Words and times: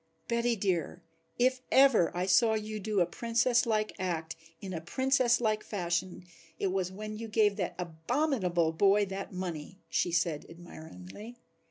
"Betty 0.27 0.55
dear, 0.55 1.03
if 1.37 1.61
ever 1.71 2.09
I 2.17 2.25
saw 2.25 2.55
you 2.55 2.79
do 2.79 3.01
a 3.01 3.05
Princess 3.05 3.67
like 3.67 3.93
act 3.99 4.35
in 4.59 4.73
a 4.73 4.81
Princess 4.81 5.39
like 5.39 5.63
fashion 5.63 6.23
it 6.57 6.71
was 6.71 6.91
when 6.91 7.17
you 7.19 7.27
gave 7.27 7.55
that 7.57 7.75
abominable 7.77 8.71
boy 8.71 9.05
that 9.05 9.31
money," 9.31 9.77
she 9.89 10.11
said 10.11 10.47
admiringly. 10.49 11.37